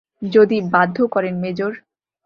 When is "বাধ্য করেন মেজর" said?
0.71-1.71